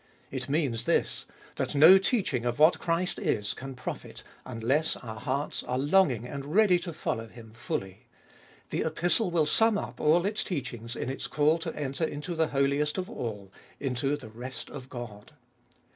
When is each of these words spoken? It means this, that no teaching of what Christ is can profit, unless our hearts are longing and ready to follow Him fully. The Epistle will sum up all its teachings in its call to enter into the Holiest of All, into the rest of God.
It 0.31 0.49
means 0.49 0.85
this, 0.85 1.27
that 1.57 1.75
no 1.75 1.99
teaching 1.99 2.43
of 2.43 2.57
what 2.57 2.79
Christ 2.79 3.19
is 3.19 3.53
can 3.53 3.75
profit, 3.75 4.23
unless 4.47 4.95
our 4.95 5.19
hearts 5.19 5.61
are 5.61 5.77
longing 5.77 6.25
and 6.25 6.43
ready 6.55 6.79
to 6.79 6.91
follow 6.91 7.27
Him 7.27 7.51
fully. 7.53 8.07
The 8.71 8.81
Epistle 8.81 9.29
will 9.29 9.45
sum 9.45 9.77
up 9.77 10.01
all 10.01 10.25
its 10.25 10.43
teachings 10.43 10.95
in 10.95 11.07
its 11.11 11.27
call 11.27 11.59
to 11.59 11.75
enter 11.75 12.03
into 12.03 12.33
the 12.33 12.47
Holiest 12.47 12.97
of 12.97 13.11
All, 13.11 13.51
into 13.79 14.17
the 14.17 14.29
rest 14.29 14.71
of 14.71 14.89
God. 14.89 15.33